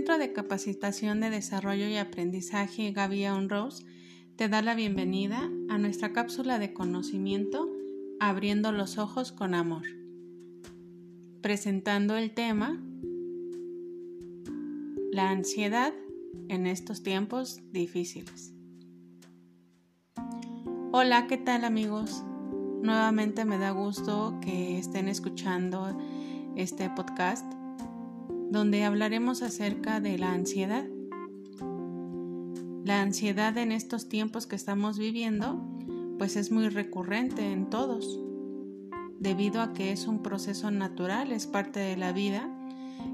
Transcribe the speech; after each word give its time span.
Centro 0.00 0.16
de 0.16 0.32
Capacitación 0.32 1.20
de 1.20 1.28
Desarrollo 1.28 1.86
y 1.86 1.98
Aprendizaje 1.98 2.90
Gaby 2.90 3.26
Rose 3.48 3.84
te 4.34 4.48
da 4.48 4.62
la 4.62 4.74
bienvenida 4.74 5.50
a 5.68 5.76
nuestra 5.76 6.14
cápsula 6.14 6.58
de 6.58 6.72
conocimiento 6.72 7.70
Abriendo 8.18 8.72
los 8.72 8.96
ojos 8.96 9.30
con 9.30 9.52
amor, 9.52 9.82
presentando 11.42 12.16
el 12.16 12.32
tema 12.32 12.82
La 15.12 15.28
ansiedad 15.28 15.92
en 16.48 16.66
estos 16.66 17.02
tiempos 17.02 17.60
difíciles. 17.70 18.54
Hola, 20.92 21.26
¿qué 21.26 21.36
tal 21.36 21.62
amigos? 21.62 22.24
Nuevamente 22.80 23.44
me 23.44 23.58
da 23.58 23.70
gusto 23.72 24.38
que 24.40 24.78
estén 24.78 25.08
escuchando 25.08 25.94
este 26.56 26.88
podcast 26.88 27.59
donde 28.50 28.84
hablaremos 28.84 29.42
acerca 29.42 30.00
de 30.00 30.18
la 30.18 30.32
ansiedad. 30.32 30.84
La 32.84 33.02
ansiedad 33.02 33.56
en 33.58 33.72
estos 33.72 34.08
tiempos 34.08 34.46
que 34.46 34.56
estamos 34.56 34.98
viviendo 34.98 35.64
pues 36.18 36.36
es 36.36 36.50
muy 36.50 36.68
recurrente 36.68 37.50
en 37.50 37.70
todos, 37.70 38.20
debido 39.18 39.62
a 39.62 39.72
que 39.72 39.92
es 39.92 40.06
un 40.06 40.22
proceso 40.22 40.70
natural, 40.70 41.32
es 41.32 41.46
parte 41.46 41.80
de 41.80 41.96
la 41.96 42.12
vida, 42.12 42.54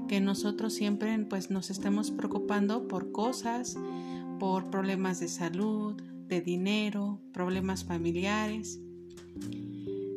que 0.09 0.19
nosotros 0.19 0.73
siempre 0.73 1.17
pues 1.19 1.49
nos 1.49 1.69
estemos 1.69 2.11
preocupando 2.11 2.87
por 2.89 3.13
cosas, 3.13 3.77
por 4.39 4.69
problemas 4.69 5.21
de 5.21 5.29
salud, 5.29 5.95
de 6.27 6.41
dinero, 6.41 7.21
problemas 7.31 7.85
familiares. 7.85 8.81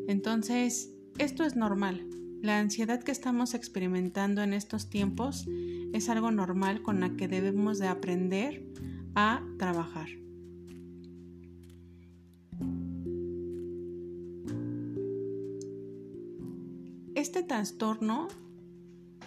Entonces, 0.08 0.92
esto 1.18 1.44
es 1.44 1.54
normal, 1.54 2.09
la 2.42 2.58
ansiedad 2.58 3.02
que 3.02 3.12
estamos 3.12 3.54
experimentando 3.54 4.42
en 4.42 4.54
estos 4.54 4.88
tiempos 4.88 5.46
es 5.92 6.08
algo 6.08 6.30
normal 6.30 6.82
con 6.82 7.00
la 7.00 7.16
que 7.16 7.28
debemos 7.28 7.78
de 7.78 7.88
aprender 7.88 8.64
a 9.14 9.42
trabajar. 9.58 10.08
Este 17.14 17.42
trastorno 17.42 18.28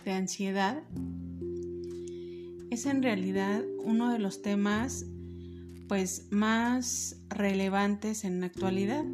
de 0.04 0.14
ansiedad 0.14 0.84
es 2.72 2.88
en 2.88 3.04
realidad 3.04 3.62
uno 3.84 4.12
de 4.12 4.18
los 4.18 4.42
temas 4.42 5.06
pues 5.88 6.28
más 6.32 7.22
relevantes 7.30 8.24
en 8.24 8.40
la 8.40 8.48
actualidad 8.48 9.06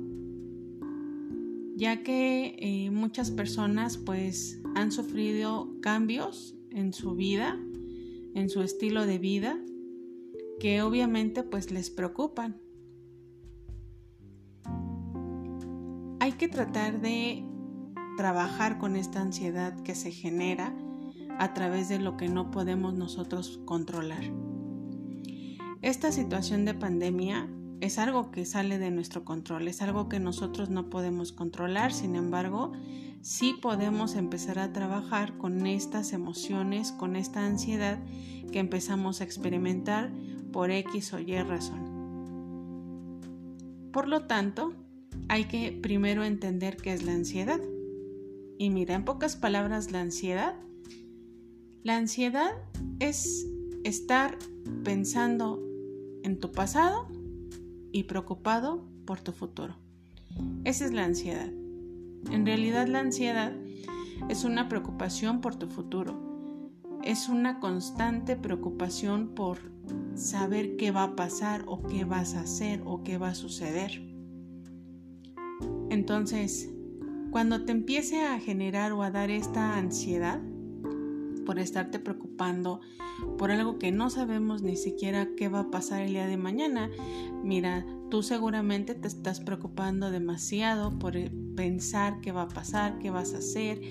ya 1.80 2.04
que 2.04 2.58
eh, 2.60 2.92
muchas 2.92 3.32
personas 3.32 3.98
pues 3.98 4.60
han 4.76 4.92
sufrido 4.92 5.70
cambios 5.82 6.54
en 6.72 6.92
su 6.92 7.16
vida, 7.16 7.58
en 8.36 8.50
su 8.50 8.62
estilo 8.62 9.06
de 9.06 9.18
vida, 9.18 9.58
que 10.60 10.82
obviamente 10.82 11.42
pues 11.42 11.72
les 11.72 11.90
preocupan. 11.90 12.60
Hay 16.20 16.34
que 16.34 16.50
tratar 16.50 17.00
de 17.00 17.46
trabajar 18.18 18.78
con 18.78 18.98
esta 18.98 19.22
ansiedad 19.22 19.80
que 19.80 19.96
se 19.96 20.12
genera 20.12 20.76
a 21.38 21.54
través 21.54 21.88
de 21.88 22.00
lo 22.00 22.18
que 22.18 22.28
no 22.28 22.52
podemos 22.52 22.94
nosotros 22.94 23.62
controlar. 23.64 24.26
Esta 25.82 26.12
situación 26.12 26.66
de 26.66 26.74
pandemia 26.74 27.50
es 27.82 27.98
algo 27.98 28.32
que 28.32 28.46
sale 28.46 28.78
de 28.78 28.92
nuestro 28.92 29.24
control, 29.24 29.68
es 29.68 29.82
algo 29.82 30.10
que 30.10 30.20
nosotros 30.20 30.70
no 30.70 30.90
podemos 30.90 31.32
controlar, 31.32 31.94
sin 31.94 32.16
embargo, 32.16 32.74
sí 33.22 33.56
podemos 33.62 34.16
empezar 34.16 34.60
a 34.60 34.74
trabajar 34.74 35.38
con 35.38 35.66
estas 35.66 36.14
emociones, 36.14 36.92
con 36.92 37.16
esta 37.16 37.46
ansiedad 37.46 38.00
que 38.52 38.60
empezamos 38.60 39.22
a 39.22 39.24
experimentar 39.24 40.12
por 40.52 40.72
X 40.72 41.14
o 41.14 41.20
Y 41.20 41.42
razón. 41.42 42.00
Por 43.94 44.08
lo 44.08 44.26
tanto, 44.26 44.74
hay 45.28 45.46
que 45.46 45.72
primero 45.72 46.24
entender 46.24 46.78
qué 46.78 46.94
es 46.94 47.04
la 47.04 47.14
ansiedad. 47.14 47.60
Y 48.58 48.70
mira, 48.70 48.96
en 48.96 49.06
pocas 49.06 49.36
palabras, 49.36 49.92
la 49.92 50.02
ansiedad. 50.02 50.56
La 51.84 51.96
ansiedad 51.98 52.52
es 53.00 53.48
estar 53.84 54.38
pensando 54.84 55.64
en 56.24 56.40
tu 56.40 56.52
pasado 56.52 57.08
y 57.92 58.04
preocupado 58.04 58.86
por 59.06 59.22
tu 59.22 59.32
futuro. 59.32 59.76
Esa 60.64 60.86
es 60.86 60.94
la 60.94 61.06
ansiedad. 61.06 61.50
En 62.32 62.46
realidad 62.46 62.88
la 62.88 63.00
ansiedad 63.00 63.54
es 64.28 64.44
una 64.44 64.68
preocupación 64.70 65.42
por 65.42 65.56
tu 65.56 65.68
futuro. 65.68 66.30
Es 67.04 67.30
una 67.30 67.60
constante 67.60 68.36
preocupación 68.36 69.30
por 69.30 69.60
saber 70.16 70.76
qué 70.76 70.92
va 70.92 71.04
a 71.04 71.16
pasar 71.16 71.64
o 71.68 71.82
qué 71.84 72.04
vas 72.04 72.36
a 72.36 72.42
hacer 72.42 72.82
o 72.86 73.04
qué 73.04 73.18
va 73.18 73.30
a 73.30 73.36
suceder. 73.36 74.04
Entonces, 75.90 76.70
cuando 77.32 77.64
te 77.64 77.72
empiece 77.72 78.26
a 78.26 78.40
generar 78.40 78.92
o 78.92 79.02
a 79.04 79.12
dar 79.12 79.32
esta 79.32 79.78
ansiedad 79.78 80.42
por 81.50 81.58
estarte 81.58 81.98
preocupando 81.98 82.80
por 83.40 83.50
algo 83.50 83.80
que 83.80 83.92
no 83.92 84.12
sabemos 84.12 84.62
ni 84.62 84.76
siquiera 84.76 85.30
qué 85.36 85.50
va 85.50 85.62
a 85.62 85.72
pasar 85.72 86.04
el 86.04 86.12
día 86.12 86.28
de 86.28 86.38
mañana. 86.38 86.92
Mira, 87.44 87.88
tú 88.12 88.22
seguramente 88.22 88.94
te 88.94 89.08
estás 89.08 89.40
preocupando 89.40 90.12
demasiado 90.12 91.00
por 91.00 91.18
eh, 91.18 91.32
pensar 91.56 92.22
qué 92.22 92.32
va 92.32 92.44
a 92.44 92.48
pasar, 92.50 93.00
qué 93.00 93.10
vas 93.10 93.34
a 93.34 93.40
hacer, 93.40 93.82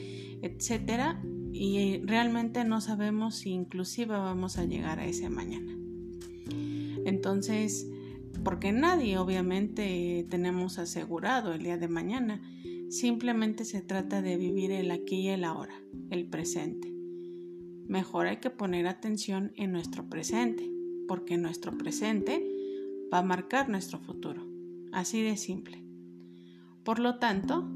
etcétera, 0.41 1.21
y 1.53 1.99
realmente 2.05 2.63
no 2.63 2.81
sabemos 2.81 3.35
si 3.35 3.51
inclusive 3.51 4.17
vamos 4.17 4.57
a 4.57 4.65
llegar 4.65 5.01
a 5.01 5.07
ese 5.07 5.29
mañana. 5.29 5.77
Entonces, 7.07 7.89
porque 8.45 8.71
nadie 8.71 9.19
obviamente 9.19 10.25
tenemos 10.31 10.79
asegurado 10.79 11.55
el 11.55 11.65
día 11.65 11.77
de 11.77 11.89
mañana, 11.89 12.41
simplemente 12.89 13.65
se 13.65 13.83
trata 13.83 14.23
de 14.23 14.37
vivir 14.37 14.71
el 14.71 14.93
aquí 14.93 15.23
y 15.23 15.29
el 15.31 15.43
ahora, 15.43 15.75
el 16.11 16.29
presente 16.29 16.88
mejor 17.89 18.27
hay 18.27 18.37
que 18.37 18.51
poner 18.51 18.87
atención 18.87 19.53
en 19.57 19.73
nuestro 19.73 20.09
presente, 20.09 20.71
porque 21.09 21.37
nuestro 21.39 21.77
presente 21.77 22.47
va 23.13 23.19
a 23.19 23.23
marcar 23.23 23.69
nuestro 23.69 23.99
futuro. 23.99 24.47
Así 24.93 25.23
de 25.23 25.37
simple. 25.37 25.83
Por 26.85 26.99
lo 26.99 27.19
tanto, 27.19 27.69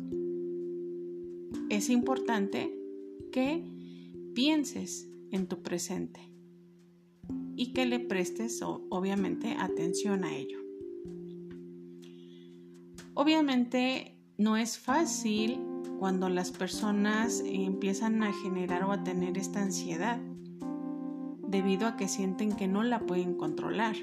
es 1.69 1.91
importante 1.91 2.73
que 3.33 3.65
pienses 4.35 5.09
en 5.31 5.47
tu 5.47 5.63
presente 5.63 6.21
y 7.57 7.73
que 7.73 7.87
le 7.87 7.99
prestes 7.99 8.61
obviamente 8.63 9.57
atención 9.59 10.25
a 10.25 10.35
ello. 10.35 10.59
Obviamente 13.15 14.17
no 14.39 14.57
es 14.57 14.79
fácil 14.79 15.61
cuando 16.03 16.29
las 16.29 16.51
personas 16.51 17.45
empiezan 17.47 18.25
a 18.25 18.33
generar 18.33 18.83
o 18.83 18.91
a 18.91 19.05
tener 19.05 19.39
esta 19.39 19.63
ansiedad 19.63 20.19
debido 21.47 21.87
a 21.87 21.97
que 21.97 22.09
sienten 22.09 22.51
que 22.57 22.67
no 22.67 22.83
la 22.83 23.07
pueden 23.07 23.35
controlar 23.35 23.95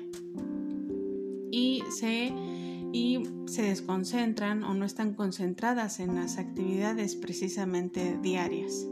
y 1.52 1.84
se, 1.90 2.32
y 2.94 3.24
se 3.48 3.64
desconcentran 3.64 4.64
o 4.64 4.74
no 4.76 4.86
están 4.86 5.14
concentradas 5.14 6.00
en 6.00 6.16
las 6.16 6.38
actividades 6.38 7.18
precisamente 7.18 8.18
diarias. 8.22 8.88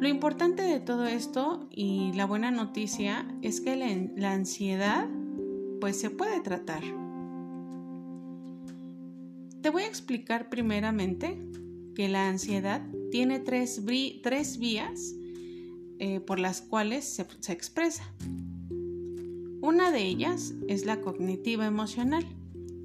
Lo 0.00 0.06
importante 0.06 0.62
de 0.62 0.78
todo 0.78 1.06
esto 1.06 1.66
y 1.70 2.12
la 2.12 2.26
buena 2.26 2.50
noticia 2.50 3.26
es 3.40 3.62
que 3.62 3.76
la, 3.76 3.86
la 4.14 4.32
ansiedad 4.34 5.08
pues 5.80 5.98
se 5.98 6.10
puede 6.10 6.42
tratar 6.42 6.82
te 9.64 9.70
voy 9.70 9.84
a 9.84 9.86
explicar 9.86 10.50
primeramente 10.50 11.40
que 11.94 12.10
la 12.10 12.28
ansiedad 12.28 12.86
tiene 13.10 13.40
tres, 13.40 13.82
vías 13.86 15.14
eh, 15.98 16.20
por 16.20 16.38
las 16.38 16.60
cuales 16.60 17.06
se, 17.06 17.26
se 17.40 17.52
expresa. 17.54 18.04
Una 19.62 19.90
de 19.90 20.02
ellas 20.02 20.52
es 20.68 20.84
la 20.84 21.00
cognitiva 21.00 21.64
emocional, 21.64 22.26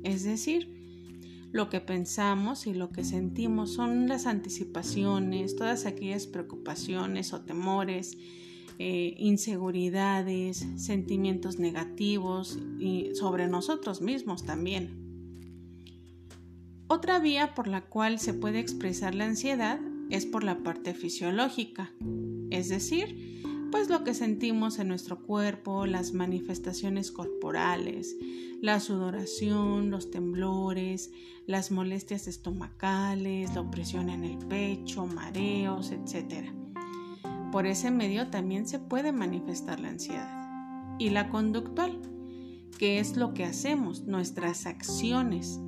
es 0.06 0.24
decir, 0.24 1.50
lo 1.52 1.70
que 1.70 1.82
pensamos 1.82 2.66
y 2.66 2.74
lo 2.74 2.92
que 2.92 3.04
sentimos 3.04 3.74
son 3.74 4.08
las 4.08 4.26
anticipaciones, 4.26 5.58
todas 5.58 5.86
aquellas 5.86 6.28
preocupaciones 6.28 7.34
o 7.34 7.42
temores, 7.42 8.18
eh, 8.78 9.16
inseguridades, 9.18 10.66
sentimientos 10.78 11.60
negativos 11.60 12.58
y 12.80 13.10
sobre 13.16 13.50
nosotros 13.50 14.00
mismos 14.00 14.46
también. 14.46 15.09
Otra 16.92 17.20
vía 17.20 17.54
por 17.54 17.68
la 17.68 17.82
cual 17.82 18.18
se 18.18 18.34
puede 18.34 18.58
expresar 18.58 19.14
la 19.14 19.26
ansiedad 19.26 19.80
es 20.10 20.26
por 20.26 20.44
la 20.44 20.64
parte 20.64 20.96
fisiológica, 20.96 21.92
es 22.50 22.68
decir, 22.68 23.44
pues 23.70 23.92
lo 23.92 24.04
que 24.04 24.16
sentimos 24.16 24.80
en 24.80 24.88
nuestro 24.88 25.20
cuerpo, 25.20 25.86
las 25.86 26.14
manifestaciones 26.14 27.12
corporales, 27.12 28.16
la 28.60 28.80
sudoración, 28.80 29.92
los 29.92 30.10
temblores, 30.10 31.12
las 31.46 31.70
molestias 31.70 32.28
estomacales, 32.28 33.54
la 33.54 33.62
opresión 33.62 34.10
en 34.10 34.24
el 34.24 34.40
pecho, 34.40 35.06
mareos, 35.06 35.92
etc. 35.92 36.50
por 37.52 37.68
ese 37.68 37.92
medio 37.92 38.32
también 38.32 38.68
se 38.68 38.80
puede 38.80 39.12
manifestar 39.12 39.80
la 39.80 39.90
ansiedad. 39.90 40.40
Y 40.98 41.12
la 41.12 41.30
conductual, 41.30 42.02
que 42.80 42.98
es 42.98 43.16
lo 43.16 43.36
que 43.36 43.46
hacemos, 43.46 44.06
nuestras 44.06 44.66
acciones. 44.66 45.60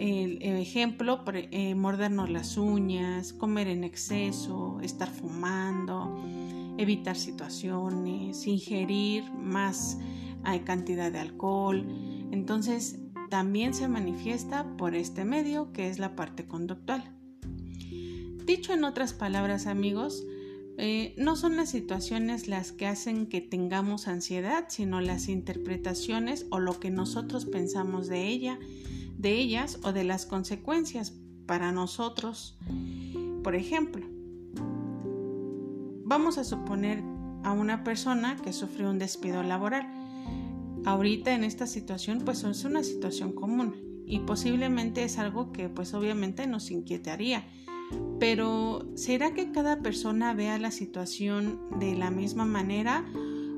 El, 0.00 0.40
ejemplo, 0.42 1.22
eh, 1.34 1.74
mordernos 1.74 2.30
las 2.30 2.56
uñas, 2.56 3.34
comer 3.34 3.68
en 3.68 3.84
exceso, 3.84 4.78
estar 4.80 5.10
fumando, 5.10 6.18
evitar 6.78 7.16
situaciones, 7.16 8.46
ingerir 8.46 9.30
más 9.34 9.98
eh, 10.50 10.62
cantidad 10.64 11.12
de 11.12 11.18
alcohol. 11.18 11.86
Entonces, 12.32 12.98
también 13.28 13.74
se 13.74 13.88
manifiesta 13.88 14.66
por 14.78 14.94
este 14.94 15.26
medio 15.26 15.70
que 15.74 15.90
es 15.90 15.98
la 15.98 16.16
parte 16.16 16.46
conductual. 16.46 17.04
Dicho 18.46 18.72
en 18.72 18.84
otras 18.84 19.12
palabras, 19.12 19.66
amigos, 19.66 20.24
eh, 20.78 21.14
no 21.18 21.36
son 21.36 21.56
las 21.56 21.68
situaciones 21.68 22.48
las 22.48 22.72
que 22.72 22.86
hacen 22.86 23.26
que 23.26 23.42
tengamos 23.42 24.08
ansiedad, 24.08 24.64
sino 24.70 25.02
las 25.02 25.28
interpretaciones 25.28 26.46
o 26.48 26.58
lo 26.58 26.80
que 26.80 26.88
nosotros 26.88 27.44
pensamos 27.44 28.08
de 28.08 28.28
ella, 28.28 28.58
de 29.20 29.34
ellas 29.34 29.78
o 29.82 29.92
de 29.92 30.04
las 30.04 30.26
consecuencias 30.26 31.14
para 31.46 31.72
nosotros. 31.72 32.58
Por 33.42 33.54
ejemplo, 33.54 34.06
vamos 36.04 36.38
a 36.38 36.44
suponer 36.44 37.02
a 37.42 37.52
una 37.52 37.84
persona 37.84 38.36
que 38.36 38.52
sufrió 38.52 38.90
un 38.90 38.98
despido 38.98 39.42
laboral. 39.42 39.88
Ahorita 40.84 41.34
en 41.34 41.44
esta 41.44 41.66
situación 41.66 42.22
pues 42.24 42.44
es 42.44 42.64
una 42.64 42.82
situación 42.82 43.32
común 43.32 44.04
y 44.06 44.20
posiblemente 44.20 45.04
es 45.04 45.18
algo 45.18 45.52
que 45.52 45.68
pues 45.68 45.94
obviamente 45.94 46.46
nos 46.46 46.70
inquietaría 46.70 47.44
pero 48.18 48.86
¿será 48.94 49.34
que 49.34 49.50
cada 49.50 49.80
persona 49.80 50.34
vea 50.34 50.58
la 50.58 50.70
situación 50.70 51.60
de 51.78 51.96
la 51.96 52.10
misma 52.10 52.44
manera 52.44 53.04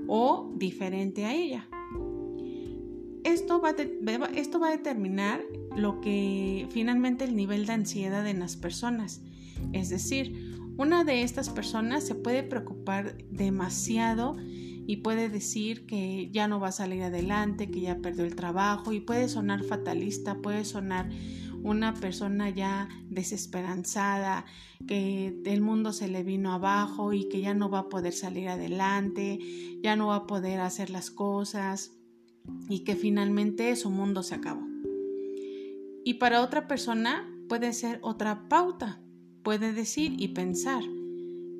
o 0.06 0.53
diferente 0.56 1.25
a 1.25 1.35
ella? 1.35 1.69
Esto 3.25 3.61
va, 3.61 3.71
esto 4.35 4.59
va 4.59 4.69
a 4.69 4.71
determinar 4.73 5.43
lo 5.77 6.01
que 6.01 6.67
finalmente 6.71 7.25
el 7.25 7.37
nivel 7.37 7.67
de 7.67 7.73
ansiedad 7.73 8.27
en 8.27 8.41
las 8.41 8.57
personas. 8.57 9.23
Es 9.73 9.89
decir, 9.89 10.57
una 10.77 11.05
de 11.05 11.23
estas 11.23 11.51
personas 11.51 12.05
se 12.05 12.15
puede 12.15 12.43
preocupar 12.43 13.17
demasiado 13.31 14.37
y 14.39 14.97
puede 14.97 15.29
decir 15.29 15.87
que 15.87 16.31
ya 16.33 16.49
no 16.49 16.59
va 16.59 16.69
a 16.69 16.73
salir 16.73 17.03
adelante, 17.03 17.71
que 17.71 17.81
ya 17.81 17.99
perdió 17.99 18.25
el 18.25 18.35
trabajo 18.35 18.93
y 18.93 19.01
puede 19.01 19.29
sonar 19.29 19.63
fatalista, 19.63 20.39
puede 20.39 20.65
sonar 20.65 21.09
una 21.63 21.95
persona 21.95 22.51
ya 22.51 22.89
desesperanzada, 23.09 24.45
que 24.89 25.41
el 25.45 25.61
mundo 25.61 25.93
se 25.93 26.09
le 26.09 26.25
vino 26.25 26.53
abajo 26.53 27.13
y 27.13 27.29
que 27.29 27.41
ya 27.41 27.55
no 27.55 27.71
va 27.71 27.81
a 27.81 27.89
poder 27.89 28.13
salir 28.13 28.49
adelante, 28.49 29.39
ya 29.81 29.95
no 29.95 30.09
va 30.09 30.17
a 30.17 30.27
poder 30.27 30.59
hacer 30.59 30.91
las 30.91 31.13
cosas 31.13 32.01
y 32.69 32.81
que 32.81 32.97
finalmente 32.97 33.75
su 33.77 33.91
mundo 33.91 34.23
se 34.23 34.35
acabó. 34.35 34.67
Y 36.05 36.15
para 36.15 36.43
otra 36.43 36.67
persona 36.67 37.29
puede 37.49 37.73
ser 37.73 37.99
otra 38.03 38.49
pauta, 38.49 39.00
puede 39.43 39.73
decir 39.73 40.15
y 40.19 40.29
pensar, 40.29 40.83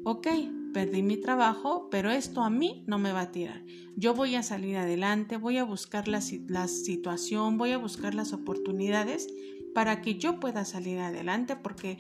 ok, 0.05 0.27
perdí 0.73 1.03
mi 1.03 1.17
trabajo, 1.17 1.89
pero 1.91 2.11
esto 2.11 2.43
a 2.43 2.51
mí 2.51 2.83
no 2.87 2.99
me 2.99 3.13
va 3.13 3.23
a 3.23 3.33
tirar. 3.33 3.65
Yo 3.97 4.15
voy 4.15 4.35
a 4.35 4.43
salir 4.43 4.77
adelante, 4.77 5.37
voy 5.37 5.59
a 5.59 5.65
buscar 5.65 6.09
la, 6.09 6.21
la 6.49 6.67
situación, 6.67 7.59
voy 7.59 7.73
a 7.73 7.79
buscar 7.79 8.15
las 8.15 8.33
oportunidades 8.33 9.29
para 9.75 10.01
que 10.03 10.17
yo 10.17 10.41
pueda 10.41 10.65
salir 10.65 10.99
adelante 10.99 11.57
porque 11.57 11.99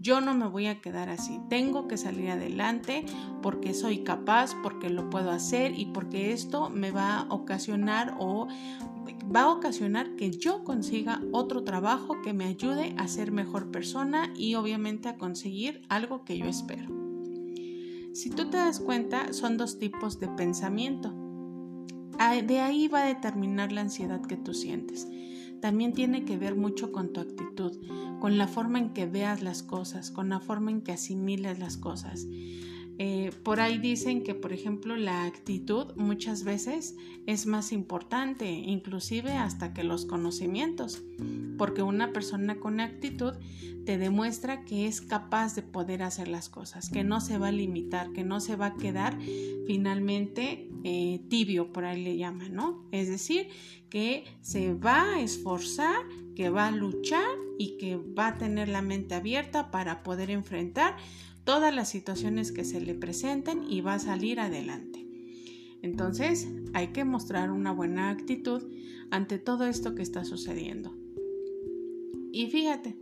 yo 0.00 0.20
no 0.20 0.34
me 0.34 0.48
voy 0.48 0.66
a 0.66 0.80
quedar 0.80 1.08
así. 1.08 1.38
Tengo 1.48 1.86
que 1.86 1.96
salir 1.96 2.30
adelante 2.30 3.04
porque 3.40 3.72
soy 3.72 4.02
capaz, 4.02 4.54
porque 4.62 4.90
lo 4.90 5.10
puedo 5.10 5.30
hacer 5.30 5.78
y 5.78 5.86
porque 5.86 6.32
esto 6.32 6.70
me 6.70 6.90
va 6.90 7.18
a 7.18 7.32
ocasionar 7.32 8.16
o 8.18 8.48
va 9.34 9.42
a 9.42 9.52
ocasionar 9.52 10.16
que 10.16 10.30
yo 10.30 10.64
consiga 10.64 11.22
otro 11.30 11.62
trabajo 11.62 12.20
que 12.22 12.32
me 12.32 12.46
ayude 12.46 12.94
a 12.98 13.06
ser 13.06 13.30
mejor 13.30 13.70
persona 13.70 14.32
y 14.36 14.56
obviamente 14.56 15.08
a 15.08 15.16
conseguir 15.16 15.82
algo 15.88 16.24
que 16.24 16.36
yo 16.36 16.46
espero. 16.46 16.88
Si 18.12 18.28
tú 18.28 18.50
te 18.50 18.56
das 18.56 18.80
cuenta, 18.80 19.32
son 19.32 19.56
dos 19.56 19.78
tipos 19.78 20.18
de 20.18 20.28
pensamiento. 20.28 21.14
De 22.46 22.60
ahí 22.60 22.88
va 22.88 23.04
a 23.04 23.06
determinar 23.06 23.72
la 23.72 23.80
ansiedad 23.80 24.20
que 24.20 24.36
tú 24.36 24.52
sientes 24.52 25.08
también 25.62 25.92
tiene 25.92 26.24
que 26.24 26.36
ver 26.36 26.56
mucho 26.56 26.90
con 26.90 27.12
tu 27.12 27.20
actitud, 27.20 27.78
con 28.20 28.36
la 28.36 28.48
forma 28.48 28.80
en 28.80 28.92
que 28.92 29.06
veas 29.06 29.42
las 29.42 29.62
cosas, 29.62 30.10
con 30.10 30.28
la 30.28 30.40
forma 30.40 30.72
en 30.72 30.82
que 30.82 30.90
asimiles 30.90 31.60
las 31.60 31.76
cosas. 31.76 32.26
Eh, 32.98 33.30
por 33.42 33.60
ahí 33.60 33.78
dicen 33.78 34.22
que, 34.22 34.34
por 34.34 34.52
ejemplo, 34.52 34.96
la 34.96 35.24
actitud 35.24 35.94
muchas 35.96 36.44
veces 36.44 36.94
es 37.26 37.46
más 37.46 37.72
importante, 37.72 38.50
inclusive 38.50 39.32
hasta 39.32 39.72
que 39.72 39.82
los 39.82 40.04
conocimientos, 40.04 41.02
porque 41.56 41.82
una 41.82 42.12
persona 42.12 42.60
con 42.60 42.80
actitud 42.80 43.34
te 43.84 43.98
demuestra 43.98 44.64
que 44.64 44.86
es 44.86 45.00
capaz 45.00 45.54
de 45.54 45.62
poder 45.62 46.02
hacer 46.02 46.28
las 46.28 46.48
cosas, 46.48 46.90
que 46.90 47.02
no 47.02 47.20
se 47.20 47.38
va 47.38 47.48
a 47.48 47.52
limitar, 47.52 48.12
que 48.12 48.24
no 48.24 48.40
se 48.40 48.56
va 48.56 48.66
a 48.66 48.76
quedar 48.76 49.18
finalmente 49.66 50.68
eh, 50.84 51.20
tibio, 51.28 51.72
por 51.72 51.84
ahí 51.84 52.02
le 52.02 52.16
llaman, 52.16 52.54
¿no? 52.54 52.84
Es 52.92 53.08
decir, 53.08 53.48
que 53.88 54.24
se 54.40 54.74
va 54.74 55.14
a 55.14 55.20
esforzar, 55.20 56.04
que 56.34 56.50
va 56.50 56.68
a 56.68 56.70
luchar 56.70 57.28
y 57.58 57.76
que 57.78 57.96
va 57.96 58.28
a 58.28 58.38
tener 58.38 58.68
la 58.68 58.82
mente 58.82 59.14
abierta 59.14 59.70
para 59.70 60.02
poder 60.02 60.30
enfrentar 60.30 60.96
todas 61.44 61.74
las 61.74 61.88
situaciones 61.88 62.52
que 62.52 62.64
se 62.64 62.80
le 62.80 62.94
presenten 62.94 63.64
y 63.70 63.80
va 63.80 63.94
a 63.94 63.98
salir 63.98 64.40
adelante. 64.40 65.06
Entonces 65.82 66.48
hay 66.72 66.88
que 66.88 67.04
mostrar 67.04 67.50
una 67.50 67.72
buena 67.72 68.10
actitud 68.10 68.62
ante 69.10 69.38
todo 69.38 69.66
esto 69.66 69.94
que 69.94 70.02
está 70.02 70.24
sucediendo. 70.24 70.94
Y 72.32 72.46
fíjate, 72.46 72.96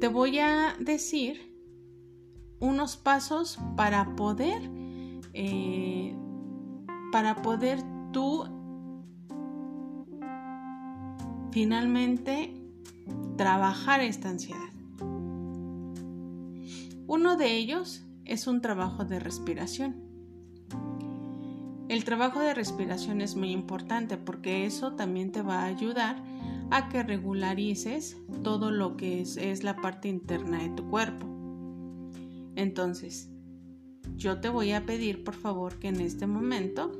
te 0.00 0.08
voy 0.08 0.38
a 0.38 0.76
decir 0.78 1.40
unos 2.60 2.96
pasos 2.96 3.58
para 3.76 4.14
poder, 4.14 4.70
eh, 5.32 6.14
para 7.12 7.40
poder 7.42 7.80
tú 8.12 8.44
finalmente 11.50 12.54
trabajar 13.36 14.00
esta 14.00 14.28
ansiedad. 14.28 14.71
Uno 17.14 17.36
de 17.36 17.58
ellos 17.58 18.00
es 18.24 18.46
un 18.46 18.62
trabajo 18.62 19.04
de 19.04 19.20
respiración. 19.20 19.96
El 21.90 22.04
trabajo 22.04 22.40
de 22.40 22.54
respiración 22.54 23.20
es 23.20 23.36
muy 23.36 23.50
importante 23.50 24.16
porque 24.16 24.64
eso 24.64 24.94
también 24.94 25.30
te 25.30 25.42
va 25.42 25.60
a 25.60 25.66
ayudar 25.66 26.24
a 26.70 26.88
que 26.88 27.02
regularices 27.02 28.16
todo 28.42 28.70
lo 28.70 28.96
que 28.96 29.20
es, 29.20 29.36
es 29.36 29.62
la 29.62 29.76
parte 29.76 30.08
interna 30.08 30.62
de 30.62 30.70
tu 30.70 30.88
cuerpo. 30.88 31.26
Entonces, 32.56 33.28
yo 34.16 34.40
te 34.40 34.48
voy 34.48 34.72
a 34.72 34.86
pedir 34.86 35.22
por 35.22 35.34
favor 35.34 35.78
que 35.78 35.88
en 35.88 36.00
este 36.00 36.26
momento 36.26 36.92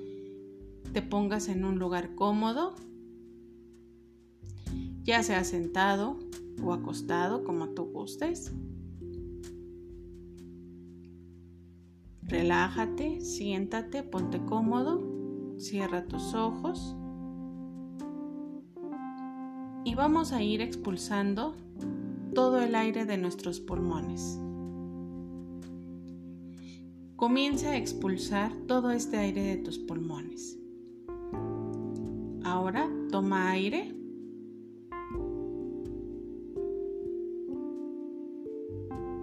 te 0.92 1.00
pongas 1.00 1.48
en 1.48 1.64
un 1.64 1.78
lugar 1.78 2.14
cómodo, 2.16 2.74
ya 5.04 5.22
sea 5.22 5.42
sentado 5.44 6.18
o 6.62 6.74
acostado 6.74 7.44
como 7.44 7.70
tú 7.70 7.84
gustes. 7.84 8.52
Relájate, 12.22 13.20
siéntate, 13.20 14.02
ponte 14.02 14.44
cómodo, 14.44 15.02
cierra 15.58 16.06
tus 16.06 16.34
ojos 16.34 16.96
y 19.84 19.94
vamos 19.94 20.32
a 20.32 20.42
ir 20.42 20.60
expulsando 20.60 21.54
todo 22.34 22.60
el 22.60 22.74
aire 22.74 23.04
de 23.04 23.18
nuestros 23.18 23.60
pulmones. 23.60 24.38
Comienza 27.16 27.70
a 27.70 27.76
expulsar 27.76 28.52
todo 28.66 28.90
este 28.90 29.16
aire 29.16 29.42
de 29.42 29.56
tus 29.58 29.78
pulmones. 29.78 30.58
Ahora 32.44 32.88
toma 33.10 33.50
aire. 33.50 33.94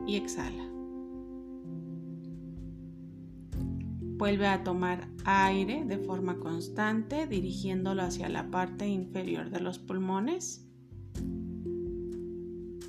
Y 0.08 0.16
exhala. 0.16 0.69
Vuelve 4.20 4.48
a 4.48 4.66
tomar 4.66 5.08
aire 5.24 5.86
de 5.86 5.98
forma 5.98 6.40
constante 6.40 7.26
dirigiéndolo 7.26 8.02
hacia 8.02 8.28
la 8.28 8.52
parte 8.52 8.86
inferior 8.86 9.50
de 9.50 9.62
los 9.62 9.80
pulmones 9.80 10.70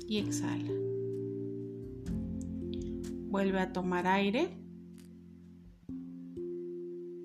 y 0.09 0.17
exhala. 0.17 0.69
Vuelve 3.29 3.61
a 3.61 3.71
tomar 3.71 4.07
aire. 4.07 4.49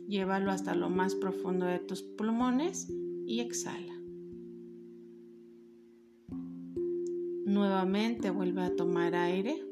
Llévalo 0.06 0.52
hasta 0.52 0.76
lo 0.76 0.88
más 0.88 1.16
profundo 1.16 1.66
de 1.66 1.80
tus 1.80 2.04
pulmones 2.04 2.88
y 3.26 3.40
exhala. 3.40 3.92
Nuevamente 7.44 8.30
vuelve 8.30 8.62
a 8.62 8.76
tomar 8.76 9.16
aire. 9.16 9.65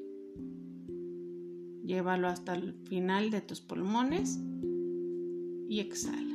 Llévalo 1.95 2.27
hasta 2.27 2.55
el 2.55 2.75
final 2.89 3.31
de 3.31 3.41
tus 3.41 3.61
pulmones 3.61 4.41
y 5.69 5.79
exhala. 5.79 6.35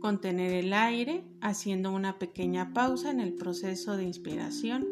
Contener 0.00 0.54
el 0.54 0.72
aire 0.72 1.22
haciendo 1.42 1.92
una 1.92 2.18
pequeña 2.18 2.72
pausa 2.72 3.10
en 3.10 3.20
el 3.20 3.34
proceso 3.34 3.98
de 3.98 4.04
inspiración. 4.04 4.86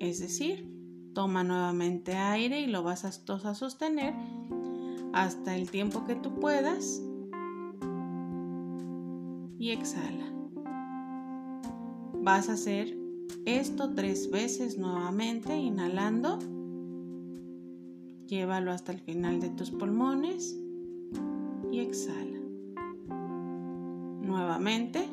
Es 0.00 0.18
decir, 0.18 0.66
toma 1.12 1.44
nuevamente 1.44 2.14
aire 2.14 2.60
y 2.60 2.68
lo 2.68 2.82
vas 2.82 3.04
a, 3.04 3.12
sostener 3.12 4.14
hasta 5.12 5.56
el 5.56 5.70
tiempo 5.70 6.06
que 6.06 6.14
tú 6.14 6.40
puedas 6.40 7.02
y 9.58 9.72
exhala. 9.72 10.24
Vas 12.14 12.48
a 12.48 12.54
hacer 12.54 13.05
esto 13.44 13.94
tres 13.94 14.30
veces 14.30 14.78
nuevamente, 14.78 15.56
inhalando. 15.56 16.38
Llévalo 18.26 18.72
hasta 18.72 18.92
el 18.92 19.00
final 19.00 19.40
de 19.40 19.50
tus 19.50 19.70
pulmones 19.70 20.58
y 21.70 21.80
exhala. 21.80 22.40
Nuevamente. 24.20 25.08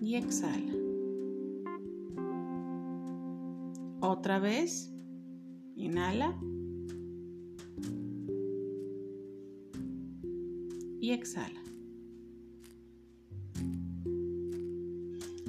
Y 0.00 0.16
exhala. 0.16 0.72
Otra 4.00 4.38
vez. 4.38 4.92
Inhala. 5.76 6.36
Y 11.00 11.12
exhala. 11.12 11.60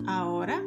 Ahora, 0.07 0.61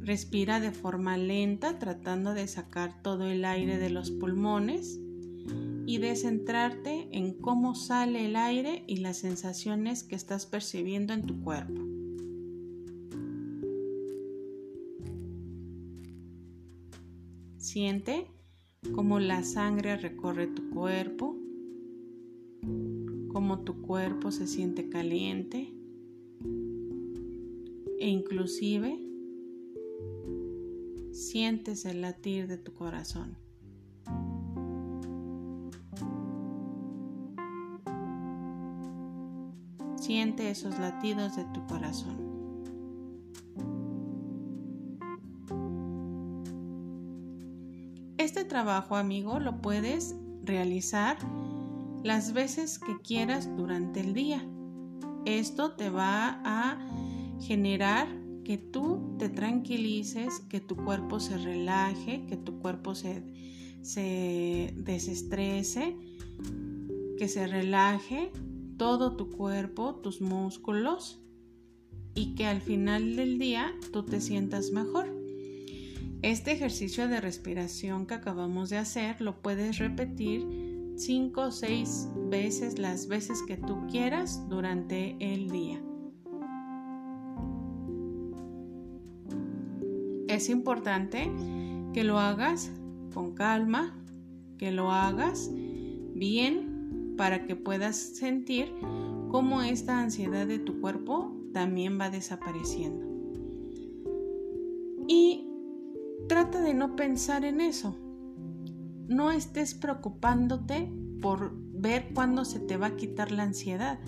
respira 0.00 0.60
de 0.60 0.72
forma 0.72 1.16
lenta 1.16 1.78
tratando 1.78 2.34
de 2.34 2.48
sacar 2.48 3.02
todo 3.02 3.26
el 3.26 3.44
aire 3.44 3.78
de 3.78 3.90
los 3.90 4.10
pulmones 4.10 4.98
y 5.86 5.98
de 5.98 6.16
centrarte 6.16 7.08
en 7.12 7.34
cómo 7.34 7.74
sale 7.74 8.26
el 8.26 8.36
aire 8.36 8.84
y 8.86 8.96
las 8.96 9.18
sensaciones 9.18 10.02
que 10.04 10.14
estás 10.14 10.46
percibiendo 10.46 11.12
en 11.12 11.22
tu 11.22 11.40
cuerpo. 11.42 11.80
Siente 17.58 18.26
cómo 18.94 19.20
la 19.20 19.44
sangre 19.44 19.96
recorre 19.96 20.48
tu 20.48 20.70
cuerpo, 20.70 21.36
cómo 23.32 23.60
tu 23.60 23.82
cuerpo 23.82 24.32
se 24.32 24.46
siente 24.46 24.88
caliente 24.88 25.81
e 28.02 28.08
inclusive 28.08 28.98
sientes 31.12 31.84
el 31.84 32.00
latir 32.00 32.48
de 32.48 32.58
tu 32.58 32.74
corazón. 32.74 33.38
Siente 40.00 40.50
esos 40.50 40.76
latidos 40.80 41.36
de 41.36 41.44
tu 41.54 41.64
corazón. 41.68 42.16
Este 48.18 48.44
trabajo, 48.44 48.96
amigo, 48.96 49.38
lo 49.38 49.62
puedes 49.62 50.16
realizar 50.42 51.18
las 52.02 52.32
veces 52.32 52.80
que 52.80 53.00
quieras 53.00 53.48
durante 53.56 54.00
el 54.00 54.12
día. 54.12 54.44
Esto 55.24 55.76
te 55.76 55.88
va 55.88 56.40
a 56.44 56.80
generar 57.42 58.08
que 58.44 58.58
tú 58.58 59.16
te 59.18 59.28
tranquilices, 59.28 60.40
que 60.48 60.60
tu 60.60 60.76
cuerpo 60.76 61.20
se 61.20 61.38
relaje, 61.38 62.24
que 62.26 62.36
tu 62.36 62.58
cuerpo 62.58 62.94
se, 62.94 63.22
se 63.82 64.74
desestrese, 64.76 65.96
que 67.18 67.28
se 67.28 67.46
relaje 67.46 68.32
todo 68.76 69.16
tu 69.16 69.30
cuerpo, 69.30 69.96
tus 69.96 70.20
músculos 70.20 71.20
y 72.14 72.34
que 72.34 72.46
al 72.46 72.60
final 72.60 73.16
del 73.16 73.38
día 73.38 73.72
tú 73.92 74.04
te 74.04 74.20
sientas 74.20 74.70
mejor. 74.72 75.14
Este 76.22 76.52
ejercicio 76.52 77.08
de 77.08 77.20
respiración 77.20 78.06
que 78.06 78.14
acabamos 78.14 78.70
de 78.70 78.78
hacer 78.78 79.20
lo 79.20 79.40
puedes 79.42 79.78
repetir 79.78 80.94
5 80.96 81.40
o 81.40 81.50
6 81.50 82.08
veces 82.28 82.78
las 82.78 83.08
veces 83.08 83.42
que 83.46 83.56
tú 83.56 83.86
quieras 83.90 84.48
durante 84.48 85.16
el 85.20 85.50
día. 85.50 85.82
Es 90.32 90.48
importante 90.48 91.30
que 91.92 92.04
lo 92.04 92.18
hagas 92.18 92.72
con 93.12 93.34
calma, 93.34 94.02
que 94.56 94.72
lo 94.72 94.90
hagas 94.90 95.50
bien 95.52 97.12
para 97.18 97.44
que 97.44 97.54
puedas 97.54 97.96
sentir 97.96 98.72
cómo 99.28 99.60
esta 99.60 100.00
ansiedad 100.00 100.46
de 100.46 100.58
tu 100.58 100.80
cuerpo 100.80 101.36
también 101.52 102.00
va 102.00 102.08
desapareciendo. 102.08 103.06
Y 105.06 105.50
trata 106.30 106.62
de 106.62 106.72
no 106.72 106.96
pensar 106.96 107.44
en 107.44 107.60
eso. 107.60 107.94
No 109.08 109.32
estés 109.32 109.74
preocupándote 109.74 110.90
por 111.20 111.52
ver 111.54 112.14
cuándo 112.14 112.46
se 112.46 112.58
te 112.58 112.78
va 112.78 112.86
a 112.86 112.96
quitar 112.96 113.32
la 113.32 113.42
ansiedad. 113.42 113.98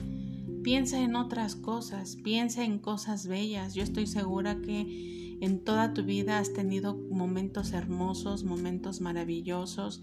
Piensa 0.65 1.03
en 1.03 1.15
otras 1.15 1.57
cosas, 1.57 2.17
piensa 2.17 2.65
en 2.65 2.79
cosas 2.79 3.27
bellas. 3.27 3.75
Yo 3.75 3.83
estoy 3.83 4.07
segura 4.07 4.63
que 4.63 5.37
en 5.43 5.63
toda 5.63 5.93
tu 5.93 6.05
vida 6.05 6.39
has 6.39 6.55
tenido 6.55 6.95
momentos 6.95 7.75
hermosos, 7.75 8.45
momentos 8.45 9.03
maravillosos, 9.03 10.01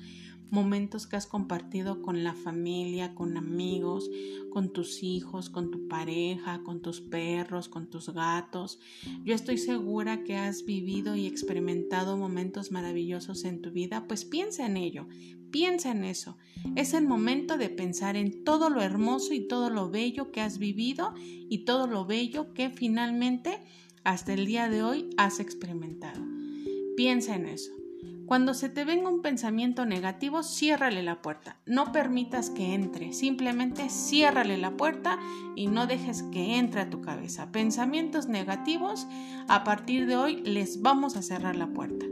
momentos 0.52 1.08
que 1.08 1.16
has 1.16 1.26
compartido 1.26 2.02
con 2.02 2.24
la 2.24 2.34
familia, 2.34 3.16
con 3.16 3.38
amigos, 3.38 4.10
con 4.52 4.72
tus 4.72 5.02
hijos, 5.02 5.50
con 5.50 5.72
tu 5.72 5.88
pareja, 5.88 6.62
con 6.64 6.82
tus 6.82 7.00
perros, 7.02 7.70
con 7.70 7.90
tus 7.90 8.10
gatos. 8.10 8.80
Yo 9.24 9.34
estoy 9.34 9.58
segura 9.58 10.24
que 10.24 10.36
has 10.36 10.66
vivido 10.66 11.16
y 11.16 11.26
experimentado 11.26 12.18
momentos 12.18 12.72
maravillosos 12.72 13.46
en 13.46 13.62
tu 13.62 13.72
vida, 13.72 14.08
pues 14.08 14.26
piensa 14.26 14.66
en 14.66 14.78
ello, 14.78 15.08
piensa 15.52 15.92
en 15.92 16.04
eso. 16.04 16.38
Es 16.76 16.94
el 16.94 17.08
momento 17.08 17.58
de 17.58 17.70
pensar 17.70 18.18
en 18.18 18.44
todo 18.44 18.70
lo 18.70 18.82
hermoso 18.82 19.34
y 19.34 19.48
todo 19.48 19.70
lo 19.70 19.90
bello 19.90 20.32
que 20.32 20.42
has 20.42 20.58
vivido 20.58 21.14
y 21.18 21.60
todo 21.60 21.88
lo 21.88 22.06
bello 22.06 22.54
que 22.54 22.70
finalmente 22.70 23.60
hasta 24.04 24.34
el 24.34 24.46
día 24.46 24.70
de 24.70 24.84
hoy 24.84 25.10
has 25.18 25.40
experimentado. 25.40 26.22
Piensa 26.98 27.36
en 27.36 27.48
eso. 27.48 27.81
Cuando 28.32 28.54
se 28.54 28.70
te 28.70 28.86
venga 28.86 29.10
un 29.10 29.22
pensamiento 29.22 29.86
negativo, 29.86 30.42
ciérrale 30.42 31.04
la 31.04 31.22
puerta. 31.22 31.58
No 31.66 31.92
permitas 31.92 32.50
que 32.50 32.74
entre. 32.74 33.12
Simplemente 33.12 33.90
ciérrale 33.90 34.58
la 34.58 34.78
puerta 34.78 35.20
y 35.58 35.68
no 35.68 35.86
dejes 35.86 36.24
que 36.32 36.58
entre 36.58 36.80
a 36.80 36.90
tu 36.90 37.02
cabeza. 37.02 37.52
Pensamientos 37.52 38.30
negativos, 38.30 39.06
a 39.50 39.66
partir 39.66 40.08
de 40.08 40.16
hoy 40.16 40.42
les 40.44 40.82
vamos 40.82 41.18
a 41.18 41.22
cerrar 41.22 41.58
la 41.58 41.74
puerta. 41.74 42.06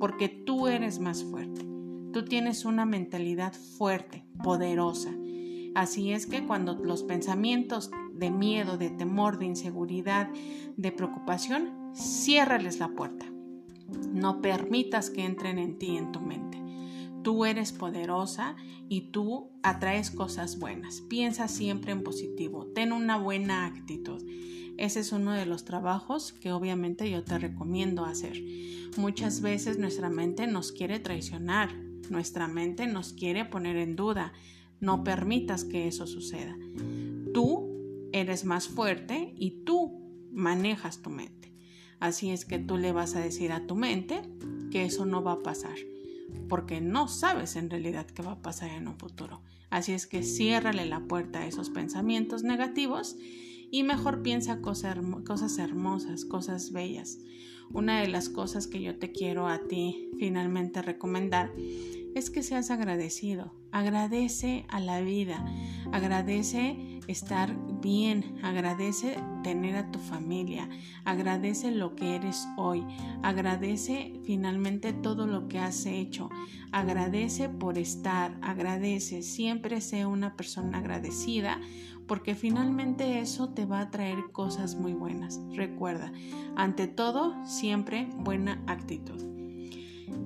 Porque 0.00 0.28
tú 0.28 0.66
eres 0.66 0.98
más 0.98 1.22
fuerte. 1.22 1.64
Tú 2.12 2.24
tienes 2.24 2.64
una 2.64 2.84
mentalidad 2.84 3.52
fuerte, 3.52 4.26
poderosa. 4.42 5.12
Así 5.76 6.12
es 6.12 6.26
que 6.26 6.44
cuando 6.44 6.74
los 6.74 7.04
pensamientos 7.04 7.92
de 8.12 8.32
miedo, 8.32 8.78
de 8.78 8.90
temor, 8.90 9.38
de 9.38 9.44
inseguridad, 9.44 10.28
de 10.76 10.90
preocupación, 10.90 11.92
ciérrales 11.94 12.80
la 12.80 12.88
puerta. 12.88 13.31
No 14.12 14.40
permitas 14.40 15.10
que 15.10 15.24
entren 15.24 15.58
en 15.58 15.78
ti, 15.78 15.96
en 15.96 16.12
tu 16.12 16.20
mente. 16.20 16.62
Tú 17.22 17.44
eres 17.44 17.72
poderosa 17.72 18.56
y 18.88 19.12
tú 19.12 19.52
atraes 19.62 20.10
cosas 20.10 20.58
buenas. 20.58 21.02
Piensa 21.02 21.46
siempre 21.46 21.92
en 21.92 22.02
positivo. 22.02 22.66
Ten 22.74 22.92
una 22.92 23.16
buena 23.16 23.66
actitud. 23.66 24.22
Ese 24.76 25.00
es 25.00 25.12
uno 25.12 25.32
de 25.32 25.46
los 25.46 25.64
trabajos 25.64 26.32
que 26.32 26.52
obviamente 26.52 27.10
yo 27.10 27.22
te 27.22 27.38
recomiendo 27.38 28.04
hacer. 28.04 28.42
Muchas 28.96 29.40
veces 29.40 29.78
nuestra 29.78 30.10
mente 30.10 30.46
nos 30.46 30.72
quiere 30.72 30.98
traicionar, 30.98 31.74
nuestra 32.10 32.48
mente 32.48 32.86
nos 32.86 33.12
quiere 33.12 33.44
poner 33.44 33.76
en 33.76 33.96
duda. 33.96 34.32
No 34.80 35.04
permitas 35.04 35.64
que 35.64 35.86
eso 35.86 36.06
suceda. 36.06 36.56
Tú 37.32 38.08
eres 38.12 38.44
más 38.44 38.68
fuerte 38.68 39.32
y 39.36 39.62
tú 39.64 40.28
manejas 40.32 41.02
tu 41.02 41.10
mente. 41.10 41.51
Así 42.02 42.30
es 42.32 42.44
que 42.44 42.58
tú 42.58 42.78
le 42.78 42.90
vas 42.90 43.14
a 43.14 43.20
decir 43.20 43.52
a 43.52 43.64
tu 43.64 43.76
mente 43.76 44.22
que 44.72 44.84
eso 44.84 45.06
no 45.06 45.22
va 45.22 45.34
a 45.34 45.42
pasar, 45.44 45.76
porque 46.48 46.80
no 46.80 47.06
sabes 47.06 47.54
en 47.54 47.70
realidad 47.70 48.06
qué 48.06 48.22
va 48.22 48.32
a 48.32 48.42
pasar 48.42 48.70
en 48.70 48.88
un 48.88 48.98
futuro. 48.98 49.40
Así 49.70 49.92
es 49.92 50.08
que 50.08 50.24
ciérrale 50.24 50.84
la 50.84 50.98
puerta 50.98 51.38
a 51.38 51.46
esos 51.46 51.70
pensamientos 51.70 52.42
negativos 52.42 53.16
y 53.70 53.84
mejor 53.84 54.20
piensa 54.22 54.60
cosas, 54.60 54.98
cosas 55.24 55.56
hermosas, 55.58 56.24
cosas 56.24 56.72
bellas. 56.72 57.20
Una 57.72 58.00
de 58.00 58.08
las 58.08 58.28
cosas 58.28 58.66
que 58.66 58.82
yo 58.82 58.98
te 58.98 59.12
quiero 59.12 59.46
a 59.46 59.60
ti 59.68 60.10
finalmente 60.18 60.82
recomendar 60.82 61.52
es 62.14 62.30
que 62.30 62.42
seas 62.42 62.70
agradecido. 62.70 63.52
Agradece 63.70 64.66
a 64.68 64.80
la 64.80 65.00
vida, 65.00 65.44
agradece 65.92 67.00
estar 67.06 67.56
bien, 67.80 68.36
agradece 68.42 69.16
tener 69.42 69.76
a 69.76 69.90
tu 69.90 69.98
familia, 69.98 70.68
agradece 71.04 71.70
lo 71.70 71.96
que 71.96 72.16
eres 72.16 72.46
hoy, 72.56 72.84
agradece 73.22 74.12
finalmente 74.24 74.92
todo 74.92 75.26
lo 75.26 75.48
que 75.48 75.58
has 75.58 75.86
hecho, 75.86 76.28
agradece 76.70 77.48
por 77.48 77.78
estar, 77.78 78.36
agradece, 78.42 79.22
siempre 79.22 79.80
sea 79.80 80.06
una 80.06 80.36
persona 80.36 80.78
agradecida 80.78 81.60
porque 82.06 82.34
finalmente 82.34 83.20
eso 83.20 83.50
te 83.50 83.64
va 83.64 83.80
a 83.80 83.90
traer 83.90 84.18
cosas 84.32 84.74
muy 84.74 84.92
buenas. 84.92 85.40
Recuerda, 85.54 86.12
ante 86.56 86.86
todo, 86.86 87.34
siempre 87.46 88.08
buena 88.18 88.62
actitud. 88.66 89.31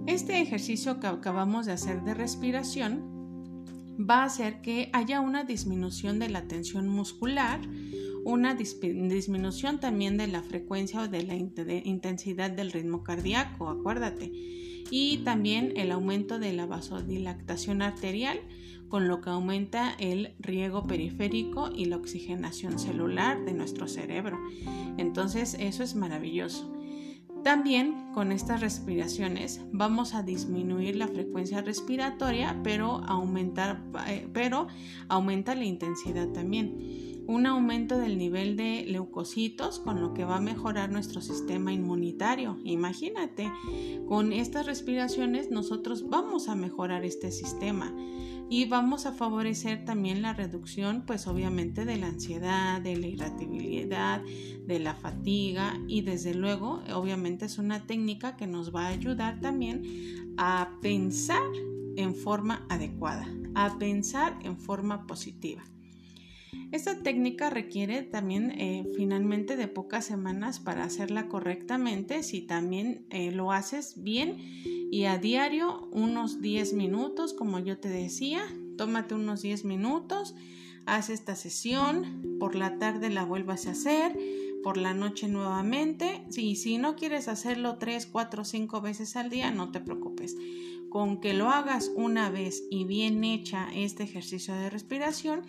Este 0.07 0.41
ejercicio 0.41 1.01
que 1.01 1.07
acabamos 1.07 1.67
de 1.67 1.73
hacer 1.73 2.03
de 2.03 2.15
respiración 2.15 3.17
va 3.99 4.23
a 4.23 4.25
hacer 4.25 4.61
que 4.61 4.91
haya 4.93 5.21
una 5.21 5.45
disminución 5.45 6.19
de 6.19 6.29
la 6.29 6.43
tensión 6.43 6.89
muscular, 6.89 7.61
una 8.25 8.55
disminución 8.55 9.81
también 9.81 10.17
de 10.17 10.27
la 10.27 10.43
frecuencia 10.43 11.01
o 11.03 11.09
de 11.09 11.23
la 11.23 11.35
intensidad 11.37 12.51
del 12.51 12.73
ritmo 12.73 13.03
cardíaco, 13.03 13.69
acuérdate, 13.69 14.33
y 14.91 15.19
también 15.19 15.73
el 15.77 15.91
aumento 15.93 16.39
de 16.39 16.53
la 16.53 16.67
vasodilatación 16.67 17.83
arterial, 17.83 18.41
con 18.89 19.09
lo 19.09 19.21
que 19.21 19.31
aumenta 19.31 19.95
el 19.99 20.35
riego 20.39 20.87
periférico 20.87 21.71
y 21.75 21.87
la 21.87 21.97
oxigenación 21.97 22.79
celular 22.79 23.45
de 23.45 23.53
nuestro 23.53 23.89
cerebro. 23.89 24.39
Entonces, 24.97 25.57
eso 25.59 25.83
es 25.83 25.97
maravilloso. 25.97 26.76
También 27.47 28.11
con 28.13 28.33
estas 28.33 28.61
respiraciones 28.61 29.61
vamos 29.71 30.15
a 30.15 30.25
disminuir 30.25 30.97
la 30.97 31.07
frecuencia 31.07 31.61
respiratoria, 31.61 32.61
pero, 32.65 33.05
aumentar, 33.07 33.85
eh, 34.09 34.29
pero 34.33 34.67
aumenta 35.07 35.55
la 35.55 35.65
intensidad 35.65 36.27
también. 36.31 37.23
Un 37.29 37.47
aumento 37.47 37.99
del 37.99 38.19
nivel 38.19 38.57
de 38.57 38.85
leucocitos, 38.89 39.79
con 39.79 40.01
lo 40.01 40.13
que 40.13 40.25
va 40.25 40.39
a 40.39 40.41
mejorar 40.41 40.91
nuestro 40.91 41.21
sistema 41.21 41.73
inmunitario. 41.73 42.59
Imagínate, 42.65 43.49
con 44.09 44.33
estas 44.33 44.67
respiraciones 44.67 45.49
nosotros 45.49 46.09
vamos 46.09 46.49
a 46.49 46.57
mejorar 46.57 47.05
este 47.05 47.31
sistema 47.31 47.95
y 48.49 48.67
vamos 48.67 49.07
a 49.07 49.13
favorecer 49.13 49.85
también 49.85 50.23
la 50.23 50.33
reducción 50.33 51.03
pues 51.07 51.27
obviamente 51.27 51.85
de 51.85 51.97
la 51.97 52.09
ansiedad, 52.09 52.81
de 52.81 52.97
la 52.97 53.07
irritabilidad, 53.09 54.23
de 54.67 54.79
la 54.79 54.95
fatiga 54.95 55.81
y 55.89 56.03
desde 56.03 56.35
luego 56.35 56.83
obviamente 56.95 57.47
es 57.47 57.59
una 57.59 57.87
técnica 57.87 58.37
que 58.37 58.47
nos 58.47 58.75
va 58.75 58.87
a 58.87 58.91
ayudar 58.91 59.41
también 59.41 60.35
a 60.37 60.79
pensar 60.81 61.43
en 61.97 62.15
forma 62.15 62.67
adecuada, 62.69 63.27
a 63.55 63.79
pensar 63.79 64.39
en 64.43 64.59
forma 64.59 65.07
positiva. 65.07 65.65
Esta 66.73 66.99
técnica 66.99 67.49
requiere 67.49 68.03
también 68.03 68.51
eh, 68.51 68.85
finalmente 68.97 69.57
de 69.57 69.69
pocas 69.69 70.05
semanas 70.05 70.59
para 70.59 70.85
hacerla 70.85 71.29
correctamente. 71.29 72.23
Si 72.23 72.41
también 72.41 73.07
eh, 73.11 73.31
lo 73.31 73.53
haces 73.53 74.03
bien 74.03 74.37
y 74.91 75.05
a 75.05 75.19
diario 75.19 75.89
unos 75.93 76.41
10 76.41 76.75
minutos, 76.75 77.35
como 77.35 77.61
yo 77.61 77.79
te 77.79 77.89
decía, 77.89 78.43
tómate 78.77 79.15
unos 79.15 79.43
10 79.43 79.65
minutos, 79.65 80.35
haz 80.87 81.11
esta 81.11 81.37
sesión, 81.37 82.37
por 82.39 82.55
la 82.55 82.79
tarde 82.79 83.11
la 83.11 83.25
vuelvas 83.25 83.67
a 83.67 83.71
hacer, 83.73 84.17
por 84.63 84.77
la 84.77 84.93
noche 84.93 85.29
nuevamente. 85.29 86.25
Y 86.37 86.57
si 86.57 86.79
no 86.79 86.97
quieres 86.97 87.29
hacerlo 87.29 87.79
3, 87.79 88.07
4, 88.07 88.45
5 88.45 88.81
veces 88.81 89.17
al 89.17 89.31
día, 89.31 89.53
no 89.53 89.71
te 89.71 89.81
preocupes. 89.81 90.37
Con 90.91 91.21
que 91.21 91.35
lo 91.35 91.51
hagas 91.51 91.91
una 91.95 92.31
vez 92.31 92.65
y 92.71 92.85
bien 92.85 93.23
hecha 93.23 93.69
este 93.75 94.03
ejercicio 94.03 94.55
de 94.55 94.71
respiración, 94.71 95.43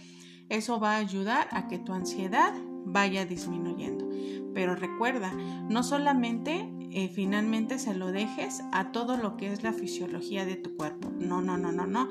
eso 0.49 0.79
va 0.79 0.95
a 0.95 0.99
ayudar 0.99 1.47
a 1.51 1.67
que 1.67 1.77
tu 1.77 1.93
ansiedad 1.93 2.53
vaya 2.85 3.25
disminuyendo. 3.25 4.09
Pero 4.53 4.75
recuerda, 4.75 5.33
no 5.33 5.83
solamente 5.83 6.69
eh, 6.91 7.09
finalmente 7.09 7.79
se 7.79 7.93
lo 7.93 8.11
dejes 8.11 8.63
a 8.71 8.91
todo 8.91 9.17
lo 9.17 9.37
que 9.37 9.51
es 9.51 9.63
la 9.63 9.73
fisiología 9.73 10.45
de 10.45 10.55
tu 10.55 10.75
cuerpo. 10.75 11.11
No, 11.19 11.41
no, 11.41 11.57
no, 11.57 11.71
no, 11.71 11.85
no. 11.85 12.07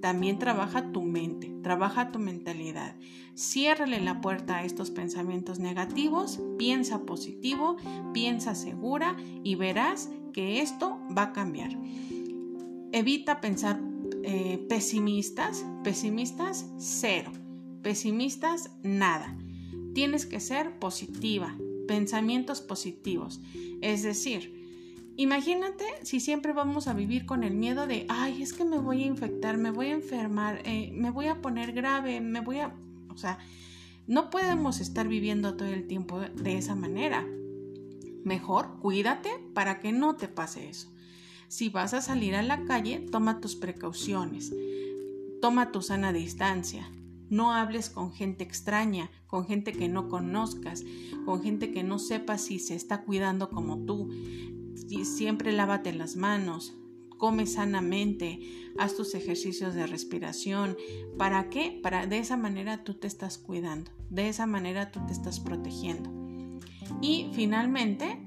También 0.00 0.38
trabaja 0.38 0.92
tu 0.92 1.02
mente, 1.02 1.54
trabaja 1.62 2.10
tu 2.10 2.18
mentalidad. 2.18 2.96
Ciérrale 3.34 4.00
la 4.00 4.20
puerta 4.20 4.58
a 4.58 4.64
estos 4.64 4.90
pensamientos 4.90 5.58
negativos, 5.58 6.40
piensa 6.58 7.06
positivo, 7.06 7.76
piensa 8.12 8.54
segura 8.54 9.16
y 9.42 9.54
verás 9.54 10.10
que 10.32 10.60
esto 10.60 10.98
va 11.16 11.22
a 11.22 11.32
cambiar. 11.32 11.70
Evita 12.90 13.40
pensar 13.40 13.80
eh, 14.24 14.66
pesimistas, 14.68 15.64
pesimistas 15.82 16.66
cero 16.78 17.32
Pesimistas, 17.82 18.70
nada. 18.82 19.36
Tienes 19.92 20.24
que 20.24 20.38
ser 20.38 20.78
positiva, 20.78 21.56
pensamientos 21.88 22.60
positivos. 22.60 23.40
Es 23.80 24.02
decir, 24.02 25.12
imagínate 25.16 25.84
si 26.02 26.20
siempre 26.20 26.52
vamos 26.52 26.86
a 26.86 26.94
vivir 26.94 27.26
con 27.26 27.42
el 27.42 27.54
miedo 27.54 27.86
de, 27.86 28.06
ay, 28.08 28.42
es 28.42 28.52
que 28.52 28.64
me 28.64 28.78
voy 28.78 29.02
a 29.02 29.06
infectar, 29.06 29.58
me 29.58 29.72
voy 29.72 29.88
a 29.88 29.94
enfermar, 29.94 30.62
eh, 30.64 30.92
me 30.94 31.10
voy 31.10 31.26
a 31.26 31.42
poner 31.42 31.72
grave, 31.72 32.20
me 32.20 32.40
voy 32.40 32.58
a... 32.58 32.72
O 33.08 33.18
sea, 33.18 33.38
no 34.06 34.30
podemos 34.30 34.80
estar 34.80 35.08
viviendo 35.08 35.56
todo 35.56 35.68
el 35.68 35.86
tiempo 35.86 36.20
de 36.20 36.56
esa 36.56 36.74
manera. 36.74 37.26
Mejor 38.24 38.78
cuídate 38.78 39.30
para 39.54 39.80
que 39.80 39.90
no 39.90 40.14
te 40.14 40.28
pase 40.28 40.68
eso. 40.68 40.88
Si 41.48 41.68
vas 41.68 41.94
a 41.94 42.00
salir 42.00 42.36
a 42.36 42.42
la 42.42 42.64
calle, 42.64 43.00
toma 43.10 43.40
tus 43.40 43.56
precauciones, 43.56 44.54
toma 45.42 45.70
tu 45.70 45.82
sana 45.82 46.12
distancia, 46.12 46.90
no 47.32 47.50
hables 47.50 47.88
con 47.88 48.12
gente 48.12 48.44
extraña, 48.44 49.10
con 49.26 49.46
gente 49.46 49.72
que 49.72 49.88
no 49.88 50.10
conozcas, 50.10 50.84
con 51.24 51.42
gente 51.42 51.72
que 51.72 51.82
no 51.82 51.98
sepa 51.98 52.36
si 52.36 52.58
se 52.58 52.74
está 52.74 53.04
cuidando 53.04 53.48
como 53.48 53.78
tú. 53.86 54.10
siempre 55.04 55.52
lávate 55.52 55.94
las 55.94 56.14
manos, 56.14 56.76
come 57.16 57.46
sanamente, 57.46 58.38
haz 58.78 58.96
tus 58.96 59.14
ejercicios 59.14 59.72
de 59.72 59.86
respiración. 59.86 60.76
¿Para 61.16 61.48
qué? 61.48 61.80
Para 61.82 62.06
de 62.06 62.18
esa 62.18 62.36
manera 62.36 62.84
tú 62.84 62.94
te 62.94 63.06
estás 63.06 63.38
cuidando, 63.38 63.90
de 64.10 64.28
esa 64.28 64.46
manera 64.46 64.92
tú 64.92 65.00
te 65.06 65.14
estás 65.14 65.40
protegiendo. 65.40 66.12
Y 67.00 67.30
finalmente, 67.32 68.22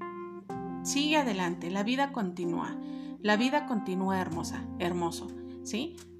sigue 0.82 1.18
adelante, 1.18 1.70
la 1.70 1.84
vida 1.84 2.10
continúa. 2.10 2.76
La 3.22 3.36
vida 3.36 3.66
continúa 3.66 4.20
hermosa, 4.20 4.66
hermoso. 4.80 5.28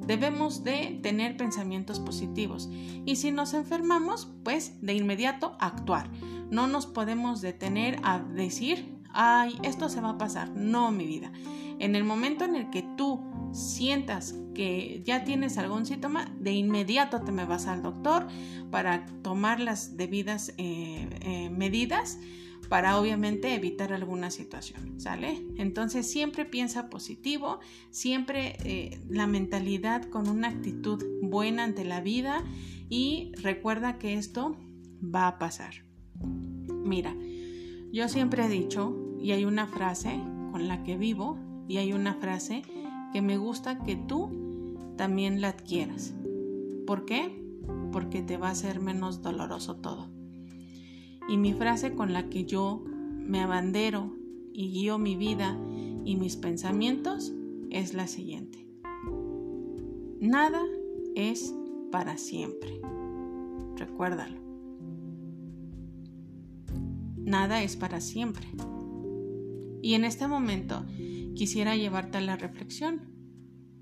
Debemos 0.01 0.65
de 0.65 0.99
tener 1.03 1.37
pensamientos 1.37 2.01
positivos 2.01 2.69
y 3.05 3.17
si 3.17 3.31
nos 3.31 3.55
enfermamos, 3.55 4.29
pues 4.43 4.81
de 4.83 4.95
inmediato 4.95 5.57
actuar. 5.61 6.11
No 6.51 6.67
nos 6.67 6.87
podemos 6.87 7.41
detener 7.41 7.99
a 8.03 8.19
decir, 8.19 8.97
ay, 9.13 9.57
esto 9.63 9.89
se 9.89 10.01
va 10.01 10.11
a 10.11 10.19
pasar. 10.19 10.51
No, 10.51 10.91
mi 10.91 11.07
vida. 11.07 11.31
En 11.79 11.95
el 11.95 12.05
momento 12.05 12.45
en 12.45 12.57
el 12.57 12.71
que 12.71 12.83
tú 12.97 13.21
sientas 13.53 14.35
que 14.55 15.03
ya 15.05 15.25
tienes 15.25 15.59
algún 15.59 15.87
síntoma, 15.87 16.35
de 16.41 16.53
inmediato 16.53 17.21
te 17.21 17.31
me 17.31 17.45
vas 17.45 17.67
al 17.67 17.83
doctor 17.83 18.27
para 18.71 19.07
tomar 19.23 19.61
las 19.61 19.97
debidas 19.97 20.55
eh, 20.57 21.09
eh, 21.21 21.51
medidas 21.51 22.19
para 22.69 22.99
obviamente 22.99 23.55
evitar 23.55 23.93
alguna 23.93 24.31
situación, 24.31 25.01
¿sale? 25.01 25.47
Entonces 25.57 26.11
siempre 26.11 26.45
piensa 26.45 26.91
positivo, 26.91 27.61
siempre 27.91 28.57
eh, 28.65 29.01
la 29.09 29.27
mentalidad 29.27 30.05
con 30.05 30.29
una 30.29 30.49
actitud 30.49 31.05
buena 31.23 31.65
ante 31.65 31.85
la 31.85 32.01
vida 32.01 32.45
y 32.89 33.33
recuerda 33.43 33.99
que 33.99 34.15
esto 34.15 34.57
va 35.03 35.29
a 35.29 35.39
pasar. 35.39 35.85
Mira, 36.85 37.15
yo 37.93 38.09
siempre 38.09 38.45
he 38.45 38.49
dicho, 38.49 38.97
y 39.19 39.33
hay 39.33 39.45
una 39.45 39.67
frase 39.67 40.21
con 40.53 40.69
la 40.69 40.83
que 40.83 40.97
vivo, 40.97 41.39
y 41.69 41.79
hay 41.79 41.93
una 41.93 42.15
frase 42.15 42.63
que 43.13 43.23
me 43.23 43.39
gusta 43.39 43.83
que 43.83 43.97
tú 43.97 44.95
también 44.97 45.41
la 45.41 45.49
adquieras. 45.49 46.15
¿Por 46.87 47.05
qué? 47.05 47.43
Porque 47.93 48.23
te 48.23 48.37
va 48.37 48.51
a 48.51 48.55
ser 48.55 48.81
menos 48.81 49.23
doloroso 49.23 49.77
todo. 49.77 50.16
Y 51.29 51.37
mi 51.39 51.53
frase 51.53 51.95
con 51.95 52.13
la 52.13 52.29
que 52.29 52.45
yo 52.45 52.83
me 52.87 53.41
abandero 53.41 54.15
y 54.53 54.71
guío 54.71 54.99
mi 54.99 55.17
vida 55.17 55.59
y 56.05 56.17
mis 56.17 56.37
pensamientos 56.37 57.35
es 57.71 57.95
la 57.95 58.07
siguiente. 58.07 58.67
Nada 60.21 60.63
es 61.15 61.55
para 61.91 62.17
siempre. 62.17 62.81
Recuérdalo. 63.77 64.41
Nada 67.17 67.63
es 67.63 67.77
para 67.77 68.01
siempre. 68.01 68.47
Y 69.83 69.95
en 69.95 70.05
este 70.05 70.29
momento 70.29 70.85
quisiera 71.35 71.77
llevarte 71.77 72.19
a 72.19 72.23
la 72.23 72.37
reflexión. 72.37 73.03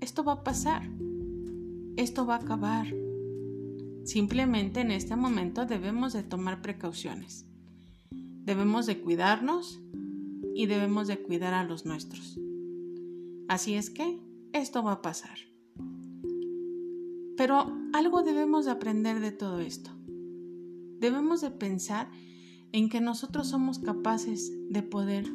Esto 0.01 0.23
va 0.23 0.33
a 0.33 0.43
pasar. 0.43 0.89
Esto 1.95 2.25
va 2.25 2.35
a 2.35 2.39
acabar. 2.39 2.87
Simplemente 4.05 4.81
en 4.81 4.91
este 4.91 5.15
momento 5.15 5.65
debemos 5.65 6.13
de 6.13 6.21
tomar 6.21 6.61
precauciones. 6.61 7.47
Debemos 8.11 8.85
de 8.85 9.01
cuidarnos 9.01 9.81
y 10.53 10.67
debemos 10.67 11.07
de 11.07 11.17
cuidar 11.17 11.55
a 11.55 11.63
los 11.63 11.87
nuestros. 11.87 12.39
Así 13.47 13.73
es 13.73 13.89
que 13.89 14.19
esto 14.53 14.83
va 14.83 14.93
a 14.93 15.01
pasar. 15.01 15.39
Pero 17.35 17.75
algo 17.93 18.21
debemos 18.21 18.65
de 18.65 18.71
aprender 18.71 19.19
de 19.19 19.31
todo 19.31 19.59
esto. 19.59 19.89
debemos 20.99 21.41
de 21.41 21.51
pensar 21.51 22.09
en 22.71 22.89
que 22.89 23.01
nosotros 23.01 23.47
somos 23.47 23.79
capaces 23.79 24.51
de 24.69 24.81
poder 24.81 25.25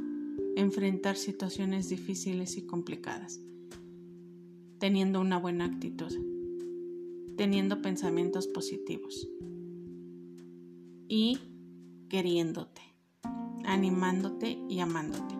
enfrentar 0.56 1.16
situaciones 1.16 1.88
difíciles 1.88 2.56
y 2.56 2.66
complicadas, 2.66 3.40
teniendo 4.78 5.20
una 5.20 5.38
buena 5.38 5.66
actitud, 5.66 6.12
teniendo 7.40 7.80
pensamientos 7.80 8.46
positivos 8.48 9.26
y 11.08 11.38
queriéndote, 12.10 12.82
animándote 13.64 14.58
y 14.68 14.80
amándote. 14.80 15.36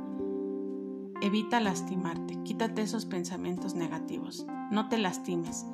Evita 1.20 1.60
lastimarte, 1.60 2.42
quítate 2.42 2.80
esos 2.80 3.04
pensamientos 3.04 3.74
negativos, 3.74 4.46
no 4.72 4.88
te 4.88 4.96
lastimes. 4.96 5.66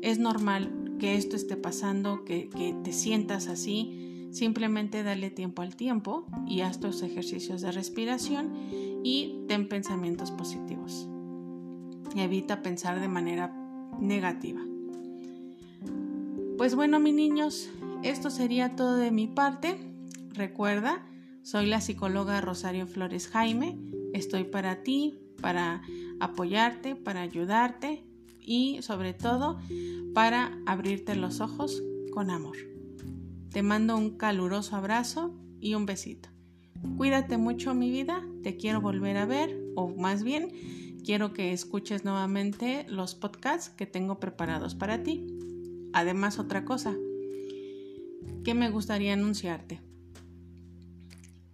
Es 0.00 0.20
normal 0.20 0.94
que 1.00 1.16
esto 1.16 1.34
esté 1.34 1.56
pasando, 1.56 2.24
que, 2.24 2.48
te 2.84 2.92
sientas 2.92 3.48
así, 3.48 4.28
simplemente 4.30 5.02
dale 5.02 5.30
tiempo 5.30 5.62
al 5.62 5.74
tiempo 5.74 6.28
y 6.46 6.60
haz 6.60 6.78
tus 6.78 7.02
ejercicios 7.02 7.62
de 7.62 7.72
respiración 7.72 8.52
y 9.02 9.44
ten 9.48 9.68
pensamientos 9.68 10.30
positivos. 10.30 11.08
Evita 12.14 12.62
pensar 12.62 13.00
de 13.00 13.08
manera 13.08 13.52
negativa. 14.00 14.60
Pues 16.56 16.74
bueno, 16.74 16.98
mis 17.00 17.12
niños, 17.12 17.68
esto 18.02 18.30
sería 18.30 18.76
todo 18.76 18.96
de 18.96 19.10
mi 19.10 19.26
parte. 19.26 19.76
Recuerda, 20.32 21.06
soy 21.42 21.66
la 21.66 21.82
psicóloga 21.82 22.40
Rosario 22.40 22.86
Flores 22.86 23.28
Jaime. 23.28 23.78
Estoy 24.14 24.44
para 24.44 24.82
ti, 24.82 25.18
para 25.42 25.82
apoyarte, 26.18 26.96
para 26.96 27.20
ayudarte 27.20 28.04
y 28.40 28.80
sobre 28.80 29.12
todo 29.12 29.58
para 30.14 30.58
abrirte 30.64 31.14
los 31.14 31.40
ojos 31.40 31.82
con 32.10 32.30
amor. 32.30 32.56
Te 33.50 33.62
mando 33.62 33.94
un 33.94 34.16
caluroso 34.16 34.76
abrazo 34.76 35.34
y 35.60 35.74
un 35.74 35.84
besito. 35.84 36.30
Cuídate 36.96 37.36
mucho 37.36 37.74
mi 37.74 37.90
vida, 37.90 38.26
te 38.42 38.56
quiero 38.56 38.80
volver 38.80 39.18
a 39.18 39.26
ver 39.26 39.54
o 39.74 39.88
más 39.94 40.22
bien 40.22 40.52
quiero 41.04 41.34
que 41.34 41.52
escuches 41.52 42.06
nuevamente 42.06 42.86
los 42.88 43.14
podcasts 43.14 43.68
que 43.68 43.84
tengo 43.84 44.18
preparados 44.20 44.74
para 44.74 45.02
ti. 45.02 45.26
Además 45.96 46.38
otra 46.38 46.66
cosa 46.66 46.94
que 48.44 48.52
me 48.52 48.68
gustaría 48.68 49.14
anunciarte. 49.14 49.80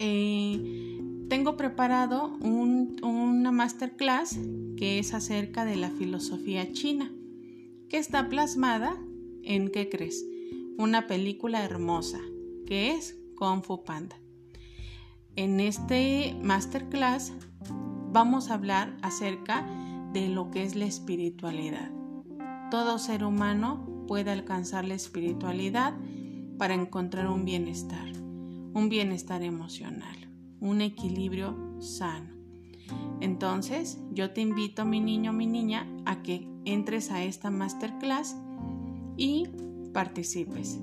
Eh, 0.00 1.00
tengo 1.28 1.56
preparado 1.56 2.26
una 2.40 3.52
masterclass 3.52 4.40
que 4.76 4.98
es 4.98 5.14
acerca 5.14 5.64
de 5.64 5.76
la 5.76 5.90
filosofía 5.90 6.72
china, 6.72 7.12
que 7.88 7.98
está 7.98 8.28
plasmada 8.28 8.96
en, 9.44 9.70
¿qué 9.70 9.88
crees? 9.88 10.24
Una 10.76 11.06
película 11.06 11.62
hermosa, 11.64 12.18
que 12.66 12.90
es 12.90 13.16
Kung 13.36 13.62
Fu 13.62 13.84
Panda. 13.84 14.16
En 15.36 15.60
este 15.60 16.34
masterclass 16.42 17.32
vamos 18.10 18.50
a 18.50 18.54
hablar 18.54 18.96
acerca 19.02 19.64
de 20.12 20.26
lo 20.26 20.50
que 20.50 20.64
es 20.64 20.74
la 20.74 20.86
espiritualidad. 20.86 21.92
Todo 22.72 22.98
ser 22.98 23.22
humano 23.22 23.91
puede 24.12 24.30
alcanzar 24.30 24.84
la 24.84 24.92
espiritualidad 24.92 25.94
para 26.58 26.74
encontrar 26.74 27.28
un 27.28 27.46
bienestar, 27.46 28.12
un 28.74 28.90
bienestar 28.90 29.42
emocional, 29.42 30.28
un 30.60 30.82
equilibrio 30.82 31.80
sano. 31.80 32.28
Entonces, 33.22 33.98
yo 34.12 34.34
te 34.34 34.42
invito, 34.42 34.84
mi 34.84 35.00
niño, 35.00 35.32
mi 35.32 35.46
niña, 35.46 35.86
a 36.04 36.20
que 36.22 36.46
entres 36.66 37.10
a 37.10 37.24
esta 37.24 37.48
masterclass 37.48 38.36
y 39.16 39.48
participes. 39.94 40.78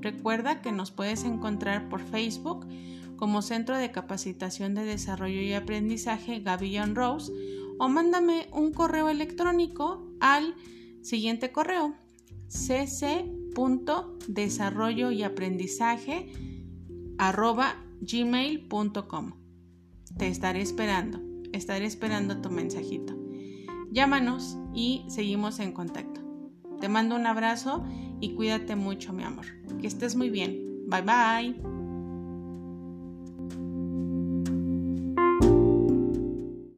Recuerda 0.00 0.60
que 0.60 0.72
nos 0.72 0.90
puedes 0.90 1.22
encontrar 1.22 1.88
por 1.88 2.00
Facebook 2.00 2.66
como 3.14 3.42
Centro 3.42 3.76
de 3.76 3.92
Capacitación 3.92 4.74
de 4.74 4.84
Desarrollo 4.84 5.40
y 5.40 5.52
Aprendizaje 5.52 6.40
Gavillon 6.40 6.96
Rose 6.96 7.32
o 7.78 7.88
mándame 7.88 8.48
un 8.50 8.72
correo 8.72 9.08
electrónico 9.08 10.04
al 10.18 10.56
siguiente 11.00 11.52
correo 11.52 12.01
cc.desarrollo 12.52 15.10
y 15.10 15.22
aprendizaje 15.22 16.30
gmail.com. 18.00 19.32
Te 20.18 20.28
estaré 20.28 20.60
esperando. 20.60 21.20
Estaré 21.52 21.86
esperando 21.86 22.40
tu 22.40 22.50
mensajito. 22.50 23.16
Llámanos 23.90 24.58
y 24.74 25.04
seguimos 25.08 25.60
en 25.60 25.72
contacto. 25.72 26.20
Te 26.80 26.88
mando 26.88 27.14
un 27.14 27.26
abrazo 27.26 27.84
y 28.20 28.34
cuídate 28.34 28.76
mucho, 28.76 29.12
mi 29.12 29.22
amor. 29.22 29.46
Que 29.80 29.86
estés 29.86 30.16
muy 30.16 30.30
bien. 30.30 30.88
Bye 30.88 31.02
bye. 31.02 31.81